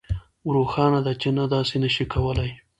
[0.53, 2.49] روښانه ده چې نه داسې نشئ کولی